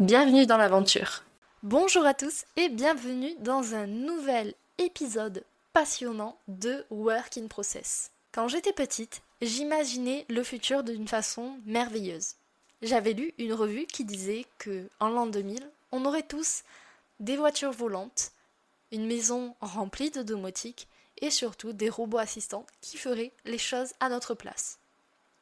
Bienvenue 0.00 0.44
dans 0.44 0.56
l'aventure. 0.56 1.22
Bonjour 1.62 2.04
à 2.04 2.14
tous 2.14 2.46
et 2.56 2.68
bienvenue 2.68 3.32
dans 3.38 3.76
un 3.76 3.86
nouvel 3.86 4.54
épisode 4.78 5.44
passionnant 5.72 6.36
de 6.48 6.84
Work 6.90 7.38
in 7.38 7.46
Process. 7.46 8.10
Quand 8.32 8.48
j'étais 8.48 8.72
petite, 8.72 9.22
j'imaginais 9.40 10.26
le 10.28 10.42
futur 10.42 10.82
d'une 10.82 11.06
façon 11.06 11.60
merveilleuse. 11.64 12.34
J'avais 12.82 13.12
lu 13.12 13.34
une 13.38 13.52
revue 13.52 13.86
qui 13.86 14.04
disait 14.04 14.46
que 14.58 14.88
en 14.98 15.10
l'an 15.10 15.28
2000, 15.28 15.64
on 15.92 16.04
aurait 16.06 16.24
tous 16.24 16.64
des 17.20 17.36
voitures 17.36 17.70
volantes, 17.70 18.32
une 18.90 19.06
maison 19.06 19.54
remplie 19.60 20.10
de 20.10 20.24
domotique 20.24 20.88
et 21.18 21.30
surtout 21.30 21.72
des 21.72 21.88
robots 21.88 22.18
assistants 22.18 22.66
qui 22.80 22.96
feraient 22.96 23.32
les 23.44 23.58
choses 23.58 23.92
à 24.00 24.08
notre 24.08 24.34
place. 24.34 24.80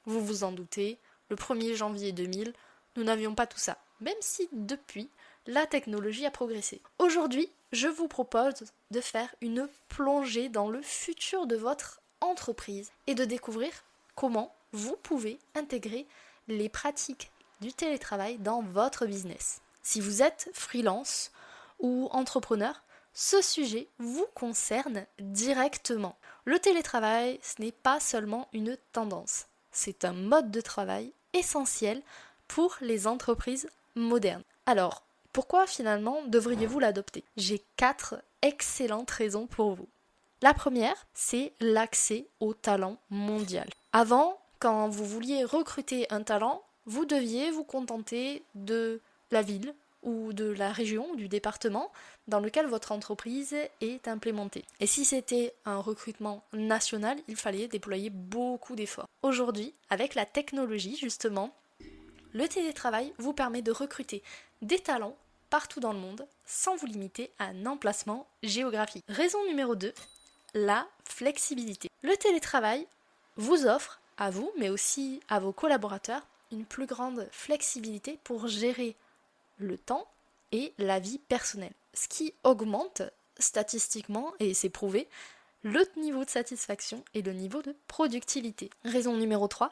Vous 0.05 0.23
vous 0.23 0.45
en 0.45 0.53
doutez, 0.53 0.99
le 1.31 1.37
1er 1.37 1.75
janvier 1.75 2.13
2000, 2.13 2.53
nous 2.97 3.05
n'avions 3.05 3.35
pas 3.35 3.47
tout 3.47 3.59
ça 3.59 3.79
même 4.03 4.15
si 4.21 4.49
depuis, 4.53 5.09
la 5.47 5.67
technologie 5.67 6.27
a 6.27 6.31
progressé. 6.31 6.83
Aujourd'hui, 6.99 7.51
je 7.73 7.89
vous 7.89 8.09
propose 8.09 8.65
de 8.91 9.01
faire 9.01 9.35
une 9.41 9.69
plongée 9.89 10.49
dans 10.49 10.69
le 10.69 10.83
futur 10.83 11.47
de 11.47 11.57
votre 11.57 12.01
entreprise 12.21 12.93
et 13.07 13.15
de 13.15 13.25
découvrir 13.25 13.73
comment 14.15 14.55
vous 14.73 14.97
pouvez 15.03 15.39
intégrer 15.55 16.07
les 16.49 16.69
pratiques 16.69 17.31
du 17.61 17.73
télétravail 17.73 18.39
dans 18.39 18.63
votre 18.63 19.07
business. 19.07 19.61
Si 19.83 20.01
vous 20.01 20.23
êtes 20.23 20.51
freelance 20.53 21.33
ou 21.79 22.09
entrepreneur, 22.13 22.83
ce 23.15 23.43
sujet 23.43 23.89
vous 23.99 24.27
concerne 24.35 25.07
directement. 25.19 26.17
Le 26.45 26.59
télétravail, 26.59 27.39
ce 27.43 27.61
n'est 27.61 27.73
pas 27.73 28.01
seulement 28.01 28.49
une 28.53 28.77
tendance, 28.93 29.47
c'est 29.71 30.05
un 30.05 30.13
mode 30.13 30.51
de 30.51 30.61
travail 30.61 31.13
essentiel 31.33 32.03
pour 32.49 32.77
les 32.81 33.07
entreprises 33.07 33.69
Alors, 34.67 35.05
pourquoi 35.33 35.67
finalement 35.67 36.23
devriez-vous 36.27 36.79
l'adopter? 36.79 37.25
J'ai 37.37 37.63
quatre 37.77 38.23
excellentes 38.43 39.11
raisons 39.11 39.47
pour 39.47 39.75
vous. 39.75 39.89
La 40.43 40.55
première, 40.55 41.07
c'est 41.15 41.53
l'accès 41.61 42.27
au 42.41 42.53
talent 42.53 42.99
mondial. 43.11 43.69
Avant, 43.93 44.39
quand 44.59 44.89
vous 44.89 45.05
vouliez 45.05 45.45
recruter 45.45 46.07
un 46.13 46.23
talent, 46.23 46.63
vous 46.87 47.05
deviez 47.05 47.51
vous 47.51 47.65
contenter 47.65 48.43
de 48.55 49.01
la 49.31 49.43
ville 49.43 49.75
ou 50.03 50.33
de 50.33 50.47
la 50.47 50.73
région, 50.73 51.15
du 51.15 51.29
département 51.29 51.93
dans 52.27 52.41
lequel 52.41 52.67
votre 52.67 52.93
entreprise 52.93 53.55
est 53.81 54.09
implémentée. 54.09 54.65
Et 54.81 54.87
si 54.87 55.05
c'était 55.05 55.55
un 55.65 55.79
recrutement 55.79 56.43
national, 56.53 57.19
il 57.29 57.37
fallait 57.37 57.69
déployer 57.69 58.11
beaucoup 58.11 58.75
d'efforts. 58.75 59.09
Aujourd'hui, 59.23 59.75
avec 59.91 60.15
la 60.15 60.27
technologie 60.27 60.97
justement, 60.97 61.55
le 62.33 62.49
télétravail 62.49 63.13
vous 63.19 63.33
permet 63.33 63.63
de 63.63 63.73
recruter 63.73 64.23
des 64.61 64.79
talents 64.79 65.17
partout 65.51 65.81
dans 65.81 65.93
le 65.93 65.99
monde 65.99 66.27
sans 66.47 66.77
vous 66.77 66.87
limiter 66.87 67.31
à 67.39 67.47
un 67.47 67.67
emplacement 67.67 68.27
géographique. 68.43 69.05
Raison 69.09 69.45
numéro 69.47 69.75
2, 69.75 69.93
la 70.55 70.87
flexibilité. 71.05 71.91
Le 72.03 72.17
télétravail 72.17 72.87
vous 73.37 73.67
offre 73.67 74.01
à 74.17 74.31
vous, 74.31 74.51
mais 74.59 74.71
aussi 74.71 75.21
à 75.29 75.41
vos 75.41 75.53
collaborateurs, 75.53 76.23
une 76.53 76.65
plus 76.65 76.87
grande 76.87 77.29
flexibilité 77.33 78.19
pour 78.25 78.47
gérer 78.47 78.97
le 79.59 79.79
temps 79.79 80.07
et 80.53 80.73
la 80.79 80.99
vie 80.99 81.19
personnelle. 81.19 81.73
Ce 81.95 82.09
qui 82.09 82.35
augmente 82.45 83.03
statistiquement, 83.39 84.33
et 84.39 84.55
c'est 84.55 84.69
prouvé, 84.69 85.09
le 85.63 85.85
niveau 85.97 86.25
de 86.25 86.31
satisfaction 86.31 87.05
et 87.15 87.23
le 87.23 87.33
niveau 87.33 87.63
de 87.63 87.75
productivité. 87.89 88.71
Raison 88.85 89.17
numéro 89.17 89.49
3, 89.49 89.71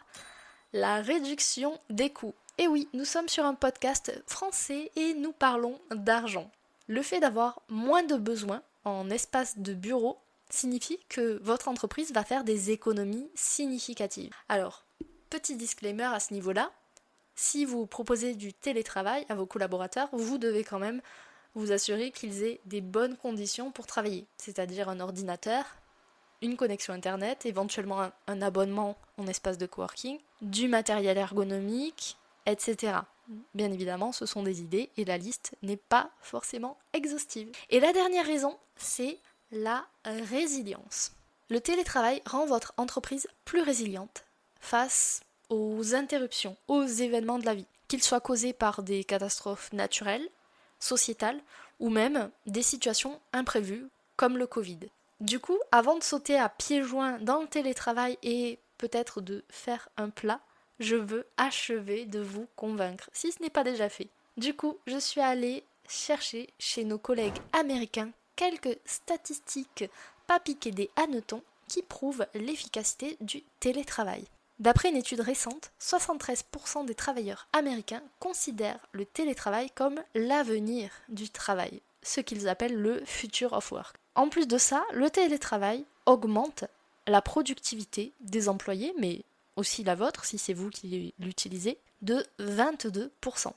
la 0.73 1.01
réduction 1.01 1.79
des 1.91 2.11
coûts. 2.11 2.35
Et 2.61 2.69
oui, 2.69 2.91
nous 2.93 3.07
sommes 3.07 3.31
sur 3.31 3.47
un 3.47 3.55
podcast 3.55 4.13
français 4.27 4.93
et 4.95 5.15
nous 5.15 5.33
parlons 5.33 5.81
d'argent. 5.91 6.51
Le 6.89 7.01
fait 7.01 7.19
d'avoir 7.19 7.63
moins 7.71 8.03
de 8.03 8.17
besoins 8.17 8.61
en 8.85 9.09
espace 9.09 9.57
de 9.57 9.73
bureau 9.73 10.19
signifie 10.51 10.99
que 11.09 11.41
votre 11.43 11.69
entreprise 11.69 12.13
va 12.13 12.23
faire 12.23 12.45
des 12.45 12.71
économies 12.71 13.31
significatives. 13.35 14.35
Alors, 14.51 14.85
petit 15.31 15.57
disclaimer 15.57 16.05
à 16.05 16.21
ce 16.21 16.35
niveau-là, 16.35 16.71
si 17.35 17.65
vous 17.65 17.87
proposez 17.87 18.35
du 18.35 18.53
télétravail 18.53 19.25
à 19.31 19.35
vos 19.37 19.47
collaborateurs, 19.47 20.11
vous 20.13 20.37
devez 20.37 20.63
quand 20.63 20.79
même 20.79 21.01
vous 21.55 21.73
assurer 21.73 22.11
qu'ils 22.11 22.43
aient 22.43 22.61
des 22.67 22.83
bonnes 22.83 23.17
conditions 23.17 23.71
pour 23.71 23.87
travailler, 23.87 24.27
c'est-à-dire 24.37 24.91
un 24.91 25.01
ordinateur, 25.01 25.65
une 26.43 26.59
connexion 26.59 26.93
Internet, 26.93 27.47
éventuellement 27.47 28.11
un, 28.27 28.43
abonnement 28.43 28.99
en 29.17 29.27
espace 29.29 29.57
de 29.57 29.65
coworking, 29.65 30.19
du 30.43 30.69
matériel 30.69 31.17
ergonomique, 31.17 32.19
etc. 32.47 32.95
Bien 33.55 33.71
évidemment, 33.71 34.13
ce 34.13 34.27
sont 34.27 34.43
des 34.43 34.61
idées 34.61 34.91
et 34.97 35.05
la 35.05 35.19
liste 35.19 35.53
n'est 35.63 35.77
pas 35.77 36.11
forcément 36.21 36.77
exhaustive. 36.93 37.51
Et 37.71 37.81
la 37.81 37.93
dernière 37.93 38.27
raison, 38.27 38.59
c'est 38.77 39.19
la 39.53 39.87
résilience. 40.05 41.13
Le 41.49 41.61
télétravail 41.61 42.23
rend 42.27 42.47
votre 42.47 42.73
entreprise 42.77 43.29
plus 43.45 43.63
résiliente 43.63 44.25
face 44.61 45.21
aux 45.49 45.95
interruptions, 45.95 46.57
aux 46.69 46.85
événements 46.85 47.39
de 47.39 47.47
la 47.47 47.55
vie, 47.55 47.67
qu'ils 47.89 48.03
soient 48.03 48.21
causés 48.21 48.53
par 48.53 48.83
des 48.83 49.05
catastrophes 49.05 49.73
naturelles, 49.73 50.29
sociétales 50.79 51.41
ou 51.81 51.91
même 51.91 52.31
des 52.47 52.63
situations 52.63 53.21
imprévues 53.33 53.89
comme 54.17 54.39
le 54.39 54.47
Covid. 54.47 54.79
Du 55.21 55.41
coup, 55.41 55.59
avant 55.73 55.99
de 55.99 56.03
sauter 56.03 56.39
à 56.39 56.49
pieds 56.49 56.83
joints 56.83 57.19
dans 57.19 57.41
le 57.41 57.49
télétravail 57.49 58.19
et 58.23 58.59
peut-être 58.79 59.21
de 59.21 59.45
faire 59.51 59.89
un 59.97 60.09
plat, 60.09 60.41
je 60.81 60.97
veux 60.97 61.27
achever 61.37 62.07
de 62.07 62.21
vous 62.21 62.49
convaincre, 62.57 63.09
si 63.13 63.31
ce 63.31 63.43
n'est 63.43 63.51
pas 63.51 63.65
déjà 63.65 63.89
fait. 63.89 64.09
Du 64.37 64.55
coup, 64.55 64.79
je 64.87 64.99
suis 64.99 65.21
allée 65.21 65.63
chercher 65.89 66.49
chez 66.59 66.85
nos 66.85 66.99
collègues 66.99 67.39
américains 67.53 68.11
quelques 68.35 68.79
statistiques 68.87 69.85
pas 70.27 70.41
piquées 70.41 70.71
des 70.71 70.91
hannetons 70.97 71.43
qui 71.69 71.83
prouvent 71.83 72.27
l'efficacité 72.35 73.17
du 73.21 73.43
télétravail. 73.61 74.25
D'après 74.59 74.91
une 74.91 74.97
étude 74.97 75.21
récente, 75.21 75.73
73% 75.81 76.85
des 76.85 76.95
travailleurs 76.95 77.49
américains 77.53 78.03
considèrent 78.19 78.87
le 78.93 79.05
télétravail 79.07 79.71
comme 79.75 80.03
l'avenir 80.15 80.91
du 81.09 81.31
travail, 81.31 81.81
ce 82.03 82.21
qu'ils 82.21 82.49
appellent 82.49 82.81
le 82.81 83.03
future 83.05 83.53
of 83.53 83.73
work. 83.73 83.97
En 84.15 84.29
plus 84.29 84.47
de 84.47 84.59
ça, 84.59 84.83
le 84.93 85.11
télétravail 85.11 85.85
augmente 86.07 86.65
la 87.07 87.23
productivité 87.23 88.13
des 88.21 88.49
employés, 88.49 88.95
mais 88.99 89.23
aussi 89.61 89.85
la 89.85 89.95
vôtre 89.95 90.25
si 90.25 90.39
c'est 90.39 90.55
vous 90.55 90.71
qui 90.71 91.15
l'utilisez, 91.19 91.79
de 92.03 92.27
22%. 92.41 93.53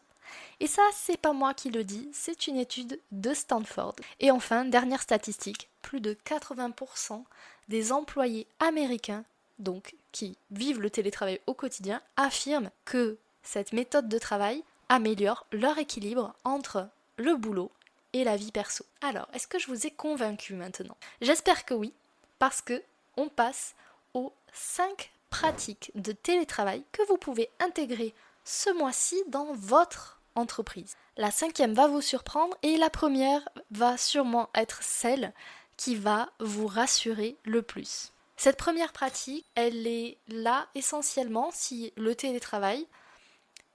Et 0.59 0.67
ça, 0.67 0.83
c'est 0.93 1.17
pas 1.17 1.33
moi 1.33 1.53
qui 1.53 1.69
le 1.69 1.83
dis, 1.83 2.09
c'est 2.13 2.47
une 2.47 2.57
étude 2.57 2.99
de 3.11 3.33
Stanford. 3.33 3.95
Et 4.19 4.31
enfin, 4.31 4.65
dernière 4.65 5.01
statistique, 5.01 5.69
plus 5.81 6.01
de 6.01 6.15
80% 6.25 7.23
des 7.69 7.91
employés 7.91 8.47
américains, 8.59 9.23
donc 9.59 9.95
qui 10.11 10.37
vivent 10.51 10.81
le 10.81 10.89
télétravail 10.89 11.39
au 11.47 11.53
quotidien, 11.53 12.01
affirment 12.17 12.71
que 12.85 13.17
cette 13.43 13.73
méthode 13.73 14.09
de 14.09 14.17
travail 14.17 14.63
améliore 14.89 15.45
leur 15.51 15.77
équilibre 15.77 16.33
entre 16.43 16.87
le 17.17 17.35
boulot 17.35 17.71
et 18.13 18.23
la 18.23 18.37
vie 18.37 18.51
perso. 18.51 18.85
Alors, 19.01 19.27
est-ce 19.33 19.47
que 19.47 19.59
je 19.59 19.67
vous 19.67 19.87
ai 19.87 19.91
convaincu 19.91 20.53
maintenant? 20.53 20.97
J'espère 21.21 21.65
que 21.65 21.73
oui, 21.73 21.93
parce 22.39 22.61
que 22.61 22.81
on 23.17 23.29
passe 23.29 23.75
aux 24.13 24.33
5 24.53 25.12
pratiques 25.33 25.91
de 25.95 26.11
télétravail 26.11 26.83
que 26.91 27.01
vous 27.07 27.17
pouvez 27.17 27.49
intégrer 27.59 28.13
ce 28.43 28.69
mois-ci 28.77 29.19
dans 29.29 29.51
votre 29.53 30.21
entreprise. 30.35 30.95
La 31.17 31.31
cinquième 31.31 31.73
va 31.73 31.87
vous 31.87 32.01
surprendre 32.01 32.55
et 32.61 32.77
la 32.77 32.91
première 32.91 33.41
va 33.71 33.97
sûrement 33.97 34.51
être 34.53 34.83
celle 34.83 35.33
qui 35.75 35.95
va 35.95 36.29
vous 36.39 36.67
rassurer 36.67 37.35
le 37.45 37.63
plus. 37.63 38.11
Cette 38.37 38.57
première 38.57 38.93
pratique, 38.93 39.47
elle 39.55 39.87
est 39.87 40.19
là 40.27 40.67
essentiellement 40.75 41.49
si 41.51 41.91
le 41.97 42.13
télétravail 42.13 42.85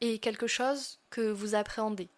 est 0.00 0.22
quelque 0.22 0.46
chose 0.46 1.00
que 1.10 1.28
vous 1.28 1.56
appréhendez, 1.56 2.08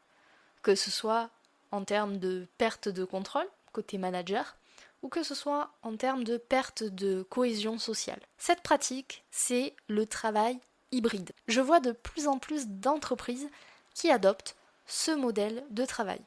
que 0.63 0.75
ce 0.75 0.91
soit 0.91 1.31
en 1.71 1.85
termes 1.85 2.19
de 2.19 2.47
perte 2.59 2.91
de 2.91 3.07
contrôle 3.07 3.49
côté 3.73 3.97
manager, 3.97 4.59
ou 5.03 5.09
que 5.09 5.23
ce 5.23 5.35
soit 5.35 5.71
en 5.83 5.97
termes 5.97 6.25
de 6.25 6.37
perte 6.37 6.83
de 6.83 7.23
cohésion 7.23 7.79
sociale. 7.79 8.21
Cette 8.39 8.63
pratique, 8.63 9.25
c'est 9.31 9.75
le 9.89 10.07
travail 10.07 10.59
hybride. 10.93 11.33
Je 11.49 11.61
vois 11.61 11.81
de 11.81 11.93
plus 11.93 12.29
en 12.29 12.39
plus 12.39 12.67
d'entreprises 12.69 13.49
qui 13.95 14.11
adoptent 14.11 14.57
ce 14.87 15.13
modèle 15.13 15.65
de 15.71 15.85
travail. 15.85 16.21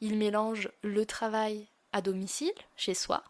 Il 0.00 0.16
mélange 0.16 0.70
le 0.82 1.06
travail 1.06 1.66
à 1.92 2.00
domicile, 2.00 2.52
chez 2.76 2.94
soi, 2.94 3.22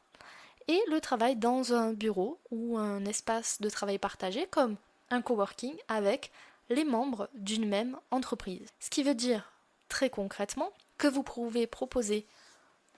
et 0.68 0.80
le 0.88 1.00
travail 1.00 1.36
dans 1.36 1.74
un 1.74 1.92
bureau 1.92 2.38
ou 2.50 2.78
un 2.78 3.04
espace 3.04 3.60
de 3.60 3.68
travail 3.68 3.98
partagé 3.98 4.46
comme 4.46 4.76
un 5.10 5.20
coworking 5.20 5.74
avec 5.88 6.30
les 6.70 6.84
membres 6.84 7.28
d'une 7.34 7.68
même 7.68 7.98
entreprise. 8.10 8.68
Ce 8.80 8.88
qui 8.88 9.02
veut 9.02 9.14
dire 9.14 9.52
très 9.88 10.08
concrètement 10.08 10.72
que 10.96 11.08
vous 11.08 11.22
pouvez 11.22 11.66
proposer 11.66 12.26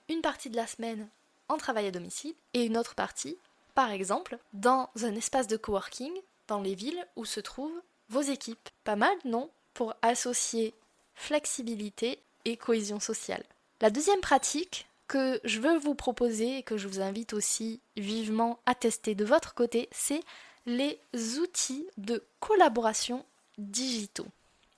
une 0.07 0.21
partie 0.21 0.49
de 0.49 0.55
la 0.55 0.67
semaine 0.67 1.09
en 1.49 1.57
travail 1.57 1.87
à 1.87 1.91
domicile 1.91 2.33
et 2.53 2.65
une 2.65 2.77
autre 2.77 2.95
partie, 2.95 3.37
par 3.73 3.91
exemple, 3.91 4.37
dans 4.53 4.89
un 5.03 5.15
espace 5.15 5.47
de 5.47 5.57
coworking 5.57 6.13
dans 6.47 6.61
les 6.61 6.75
villes 6.75 7.05
où 7.15 7.25
se 7.25 7.39
trouvent 7.39 7.81
vos 8.09 8.21
équipes. 8.21 8.69
Pas 8.83 8.95
mal, 8.95 9.15
non? 9.25 9.49
Pour 9.73 9.95
associer 10.01 10.73
flexibilité 11.13 12.19
et 12.45 12.57
cohésion 12.57 12.99
sociale. 12.99 13.43
La 13.81 13.89
deuxième 13.89 14.21
pratique 14.21 14.87
que 15.07 15.39
je 15.43 15.59
veux 15.59 15.77
vous 15.77 15.95
proposer 15.95 16.57
et 16.57 16.63
que 16.63 16.77
je 16.77 16.87
vous 16.87 17.01
invite 17.01 17.33
aussi 17.33 17.79
vivement 17.95 18.59
à 18.65 18.75
tester 18.75 19.15
de 19.15 19.25
votre 19.25 19.53
côté, 19.53 19.89
c'est 19.91 20.21
les 20.65 20.99
outils 21.39 21.87
de 21.97 22.23
collaboration 22.39 23.25
digitaux. 23.57 24.27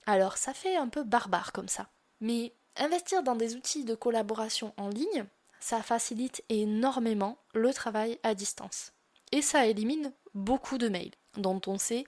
Alors 0.06 0.36
ça 0.36 0.54
fait 0.54 0.76
un 0.76 0.88
peu 0.88 1.02
barbare 1.02 1.52
comme 1.52 1.68
ça, 1.68 1.88
mais 2.20 2.52
investir 2.76 3.22
dans 3.22 3.36
des 3.36 3.56
outils 3.56 3.84
de 3.84 3.94
collaboration 3.94 4.72
en 4.76 4.88
ligne, 4.88 5.24
ça 5.60 5.82
facilite 5.82 6.42
énormément 6.48 7.38
le 7.54 7.72
travail 7.72 8.18
à 8.22 8.34
distance. 8.34 8.92
Et 9.32 9.42
ça 9.42 9.66
élimine 9.66 10.12
beaucoup 10.34 10.78
de 10.78 10.88
mails, 10.88 11.14
dont 11.36 11.60
on 11.66 11.78
sait 11.78 12.04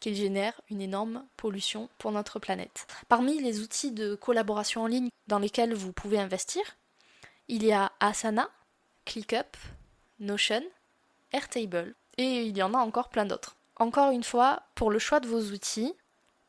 qu'ils 0.00 0.14
génèrent 0.14 0.60
une 0.70 0.80
énorme 0.80 1.24
pollution 1.36 1.88
pour 1.98 2.12
notre 2.12 2.38
planète. 2.38 2.86
Parmi 3.08 3.40
les 3.40 3.60
outils 3.60 3.92
de 3.92 4.14
collaboration 4.14 4.82
en 4.82 4.86
ligne 4.86 5.10
dans 5.26 5.38
lesquels 5.38 5.74
vous 5.74 5.92
pouvez 5.92 6.18
investir, 6.18 6.62
il 7.48 7.64
y 7.64 7.72
a 7.72 7.92
Asana, 8.00 8.48
ClickUp, 9.04 9.56
Notion, 10.20 10.62
Airtable, 11.32 11.94
et 12.16 12.42
il 12.42 12.56
y 12.56 12.62
en 12.62 12.74
a 12.74 12.78
encore 12.78 13.08
plein 13.08 13.24
d'autres. 13.24 13.56
Encore 13.76 14.10
une 14.10 14.24
fois, 14.24 14.62
pour 14.74 14.90
le 14.90 14.98
choix 14.98 15.20
de 15.20 15.28
vos 15.28 15.40
outils, 15.52 15.94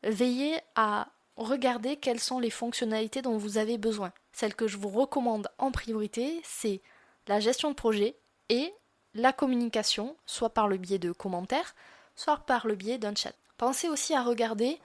veillez 0.02 0.56
à 0.74 1.08
regarder 1.36 1.96
quelles 1.96 2.20
sont 2.20 2.40
les 2.40 2.50
fonctionnalités 2.50 3.22
dont 3.22 3.38
vous 3.38 3.56
avez 3.56 3.78
besoin. 3.78 4.12
Celle 4.32 4.54
que 4.54 4.68
je 4.68 4.76
vous 4.76 4.88
recommande 4.88 5.48
en 5.58 5.70
priorité, 5.70 6.40
c'est 6.44 6.80
la 7.26 7.40
gestion 7.40 7.70
de 7.70 7.74
projet 7.74 8.16
et 8.48 8.72
la 9.14 9.32
communication, 9.32 10.16
soit 10.26 10.50
par 10.50 10.68
le 10.68 10.76
biais 10.76 10.98
de 10.98 11.12
commentaires, 11.12 11.74
soit 12.16 12.38
par 12.38 12.66
le 12.66 12.74
biais 12.74 12.98
d'un 12.98 13.14
chat. 13.14 13.34
Pensez 13.56 13.88
aussi 13.88 14.14
à 14.14 14.22
regarder 14.22 14.78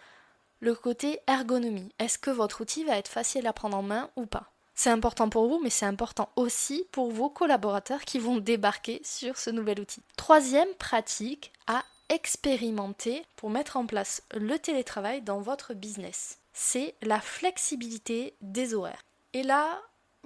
le 0.59 0.75
côté 0.75 1.19
ergonomie. 1.27 1.93
Est-ce 1.99 2.17
que 2.17 2.31
votre 2.31 2.61
outil 2.61 2.83
va 2.83 2.97
être 2.97 3.07
facile 3.07 3.47
à 3.47 3.53
prendre 3.53 3.77
en 3.77 3.83
main 3.83 4.09
ou 4.15 4.25
pas? 4.25 4.51
C'est 4.73 4.89
important 4.89 5.29
pour 5.29 5.47
vous, 5.47 5.59
mais 5.63 5.69
c'est 5.69 5.85
important 5.85 6.29
aussi 6.35 6.85
pour 6.91 7.09
vos 7.09 7.29
collaborateurs 7.29 8.01
qui 8.01 8.19
vont 8.19 8.37
débarquer 8.37 9.01
sur 9.03 9.37
ce 9.37 9.49
nouvel 9.49 9.79
outil. 9.79 10.01
Troisième 10.17 10.73
pratique 10.77 11.53
à 11.67 11.83
expérimenter 12.09 13.25
pour 13.37 13.49
mettre 13.49 13.77
en 13.77 13.85
place 13.85 14.21
le 14.33 14.59
télétravail 14.59 15.21
dans 15.21 15.39
votre 15.39 15.73
business. 15.73 16.39
C'est 16.53 16.95
la 17.01 17.21
flexibilité 17.21 18.35
des 18.41 18.73
horaires. 18.73 19.01
Et 19.35 19.43
là, 19.43 19.81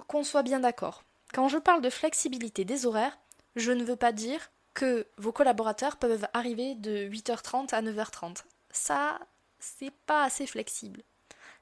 qu'on 0.06 0.22
soit 0.22 0.44
bien 0.44 0.60
d'accord. 0.60 1.02
Quand 1.34 1.48
je 1.48 1.58
parle 1.58 1.82
de 1.82 1.90
flexibilité 1.90 2.64
des 2.64 2.86
horaires, 2.86 3.18
je 3.56 3.72
ne 3.72 3.82
veux 3.82 3.96
pas 3.96 4.12
dire 4.12 4.52
que 4.72 5.04
vos 5.18 5.32
collaborateurs 5.32 5.96
peuvent 5.96 6.28
arriver 6.32 6.76
de 6.76 7.08
8h30 7.08 7.74
à 7.74 7.82
9h30. 7.82 8.44
Ça, 8.70 9.18
c'est 9.58 9.90
pas 10.06 10.22
assez 10.22 10.46
flexible. 10.46 11.02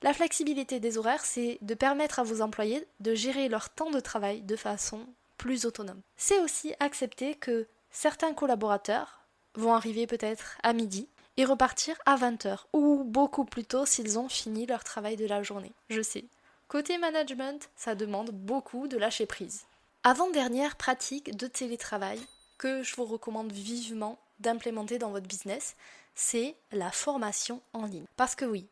La 0.02 0.12
flexibilité 0.12 0.78
des 0.78 0.98
horaires, 0.98 1.24
c'est 1.24 1.56
de 1.62 1.72
permettre 1.72 2.18
à 2.18 2.22
vos 2.22 2.42
employés 2.42 2.86
de 3.00 3.14
gérer 3.14 3.48
leur 3.48 3.70
temps 3.70 3.90
de 3.90 4.00
travail 4.00 4.42
de 4.42 4.54
façon 4.54 5.06
plus 5.38 5.64
autonome. 5.64 6.02
C'est 6.18 6.40
aussi 6.40 6.74
accepter 6.80 7.34
que 7.34 7.66
certains 7.90 8.34
collaborateurs 8.34 9.22
vont 9.54 9.72
arriver 9.72 10.06
peut-être 10.06 10.58
à 10.62 10.74
midi 10.74 11.08
et 11.38 11.46
repartir 11.46 11.96
à 12.04 12.16
20h 12.16 12.66
ou 12.74 13.04
beaucoup 13.04 13.46
plus 13.46 13.64
tôt 13.64 13.86
s'ils 13.86 14.18
ont 14.18 14.28
fini 14.28 14.66
leur 14.66 14.84
travail 14.84 15.16
de 15.16 15.24
la 15.24 15.42
journée. 15.42 15.72
Je 15.88 16.02
sais. 16.02 16.26
Côté 16.68 16.98
management, 16.98 17.70
ça 17.76 17.94
demande 17.94 18.28
beaucoup 18.30 18.88
de 18.88 18.98
lâcher 18.98 19.24
prise. 19.24 19.64
Avant-dernière 20.04 20.76
pratique 20.76 21.34
de 21.34 21.46
télétravail 21.46 22.20
que 22.58 22.82
je 22.82 22.94
vous 22.94 23.06
recommande 23.06 23.50
vivement 23.50 24.18
d'implémenter 24.40 24.98
dans 24.98 25.10
votre 25.10 25.26
business, 25.26 25.76
c'est 26.14 26.56
la 26.70 26.90
formation 26.90 27.62
en 27.72 27.86
ligne. 27.86 28.04
Parce 28.18 28.34
que 28.34 28.44
oui, 28.44 28.66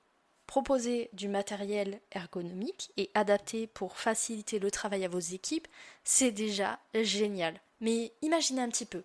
proposer 0.46 1.08
du 1.14 1.28
matériel 1.28 1.98
ergonomique 2.12 2.93
et 2.98 3.10
adapté 3.14 3.66
pour 3.66 3.96
faciliter 3.96 4.58
le 4.58 4.70
travail 4.70 5.06
à 5.06 5.08
vos 5.08 5.19
équipes, 5.19 5.66
c'est 6.04 6.32
déjà 6.32 6.78
génial. 6.94 7.58
Mais 7.81 8.12
imaginez 8.20 8.60
un 8.60 8.69
petit 8.69 8.84
peu, 8.84 9.04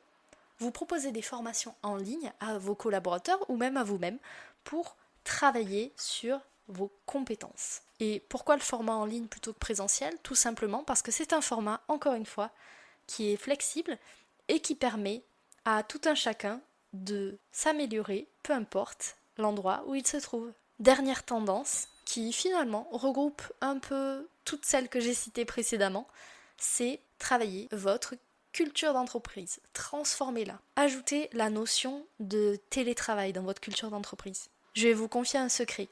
vous 0.59 0.71
proposez 0.71 1.13
des 1.13 1.21
formations 1.21 1.75
en 1.81 1.95
ligne 1.95 2.33
à 2.41 2.57
vos 2.57 2.75
collaborateurs 2.75 3.49
ou 3.49 3.55
même 3.55 3.77
à 3.77 3.85
vous-même 3.85 4.19
pour 4.65 4.97
travailler 5.23 5.93
sur 5.95 6.41
vos 6.71 6.91
compétences. 7.05 7.81
Et 7.99 8.23
pourquoi 8.29 8.55
le 8.55 8.61
format 8.61 8.95
en 8.95 9.05
ligne 9.05 9.27
plutôt 9.27 9.53
que 9.53 9.59
présentiel? 9.59 10.17
Tout 10.23 10.35
simplement 10.35 10.83
parce 10.83 11.01
que 11.01 11.11
c'est 11.11 11.33
un 11.33 11.41
format, 11.41 11.81
encore 11.87 12.13
une 12.13 12.25
fois, 12.25 12.49
qui 13.07 13.31
est 13.31 13.37
flexible 13.37 13.97
et 14.47 14.59
qui 14.59 14.75
permet 14.75 15.23
à 15.65 15.83
tout 15.83 16.01
un 16.05 16.15
chacun 16.15 16.61
de 16.93 17.37
s'améliorer, 17.51 18.27
peu 18.43 18.53
importe 18.53 19.17
l'endroit 19.37 19.83
où 19.87 19.95
il 19.95 20.05
se 20.05 20.17
trouve. 20.17 20.51
Dernière 20.79 21.23
tendance, 21.23 21.87
qui 22.05 22.33
finalement 22.33 22.87
regroupe 22.91 23.43
un 23.61 23.77
peu 23.77 24.27
toutes 24.45 24.65
celles 24.65 24.89
que 24.89 24.99
j'ai 24.99 25.13
citées 25.13 25.45
précédemment, 25.45 26.07
c'est 26.57 26.99
travailler 27.19 27.67
votre 27.71 28.15
culture 28.51 28.93
d'entreprise. 28.93 29.59
Transformez-la. 29.73 30.59
Ajoutez 30.75 31.29
la 31.33 31.49
notion 31.49 32.05
de 32.19 32.59
télétravail 32.69 33.31
dans 33.31 33.43
votre 33.43 33.61
culture 33.61 33.89
d'entreprise. 33.89 34.49
Je 34.73 34.87
vais 34.87 34.93
vous 34.93 35.07
confier 35.07 35.39
un 35.39 35.49
secret. 35.49 35.87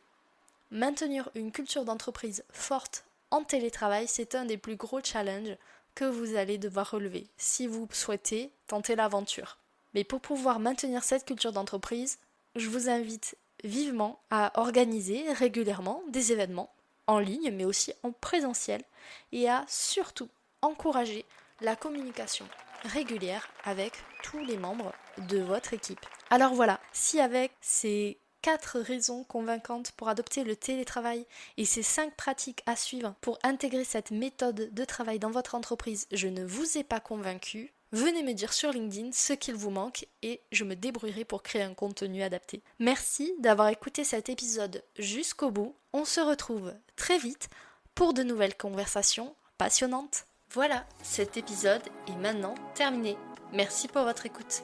Maintenir 0.71 1.30
une 1.33 1.51
culture 1.51 1.83
d'entreprise 1.83 2.44
forte 2.51 3.06
en 3.31 3.44
télétravail, 3.44 4.07
c'est 4.07 4.36
un 4.36 4.45
des 4.45 4.57
plus 4.57 4.75
gros 4.75 5.01
challenges 5.04 5.57
que 5.95 6.06
vous 6.06 6.36
allez 6.36 6.57
devoir 6.57 6.92
relever 6.92 7.27
si 7.38 7.66
vous 7.66 7.88
souhaitez 7.92 8.51
tenter 8.68 8.95
l'aventure. 8.95 9.57
Mais 9.94 10.04
pour 10.04 10.21
pouvoir 10.21 10.60
maintenir 10.60 11.04
cette 11.04 11.25
culture 11.25 11.51
d'entreprise, 11.51 12.19
je 12.56 12.69
vous 12.69 12.88
invite 12.88 13.36
vivement 13.63 14.19
à 14.30 14.57
organiser 14.60 15.31
régulièrement 15.33 16.04
des 16.10 16.31
événements 16.31 16.72
en 17.07 17.19
ligne 17.19 17.51
mais 17.51 17.65
aussi 17.65 17.92
en 18.04 18.12
présentiel 18.12 18.83
et 19.31 19.50
à 19.50 19.65
surtout 19.68 20.29
encourager 20.62 21.25
la 21.62 21.75
communication 21.75 22.46
régulière 22.84 23.50
avec 23.63 23.94
tous 24.24 24.39
les 24.46 24.58
membres 24.58 24.94
de 25.29 25.39
votre 25.39 25.74
équipe. 25.74 26.05
Alors 26.29 26.53
voilà, 26.53 26.79
si 26.94 27.20
avec 27.20 27.51
ces 27.60 28.20
quatre 28.41 28.79
raisons 28.79 29.24
convaincantes 29.24 29.91
pour 29.93 30.10
adopter 30.10 30.43
le 30.43 30.55
télétravail 30.55 31.25
et 31.58 31.65
ces 31.65 31.84
cinq 31.84 32.15
pratiques 32.15 32.63
à 32.65 32.75
suivre 32.75 33.15
pour 33.22 33.39
intégrer 33.43 33.84
cette 33.84 34.12
méthode 34.12 34.74
de 34.74 34.86
travail 34.86 35.19
dans 35.19 35.31
votre 35.31 35.55
entreprise, 35.55 36.08
je 36.12 36.27
ne 36.27 36.43
vous 36.46 36.77
ai 36.77 36.84
pas 36.84 37.00
convaincu, 37.00 37.74
venez 37.91 38.24
me 38.24 38.34
dire 38.34 38.53
sur 38.53 38.72
LinkedIn 38.72 39.12
ce 39.12 39.34
qu'il 39.34 39.55
vous 39.55 39.72
manque 39.72 40.08
et 40.22 40.41
je 40.51 40.63
me 40.63 40.75
débrouillerai 40.75 41.25
pour 41.25 41.43
créer 41.43 41.63
un 41.63 41.74
contenu 41.74 42.24
adapté. 42.24 42.62
Merci 42.79 43.34
d'avoir 43.39 43.69
écouté 43.69 44.03
cet 44.03 44.29
épisode 44.29 44.84
jusqu'au 44.98 45.51
bout. 45.51 45.75
On 45.93 46.05
se 46.05 46.22
retrouve 46.22 46.74
très 46.96 47.17
vite 47.17 47.50
pour 47.96 48.13
de 48.13 48.24
nouvelles 48.24 48.58
conversations 48.58 49.36
passionnantes. 49.58 50.25
Voilà, 50.51 50.86
cet 51.03 51.38
épisode 51.38 51.84
est 52.08 52.15
maintenant 52.17 52.55
terminé. 52.74 53.17
Merci 53.53 53.88
pour 53.88 54.03
votre 54.03 54.25
écoute. 54.25 54.63